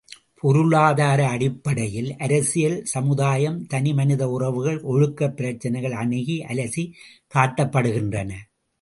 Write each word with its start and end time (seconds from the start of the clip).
பொருளாதார 0.35 1.27
அடிப்படையில் 1.27 2.15
அரசியல் 2.17 2.83
சமுதாயம், 2.85 3.67
தனிமனித 3.67 4.29
உறவுகள் 4.29 4.81
ஒழுக்கப் 4.83 5.35
பிரச்சனைகள் 5.35 5.91
அணுகி 5.91 6.43
அலசிக் 6.43 6.93
காட்டப்படுகின்றன. 7.35 8.31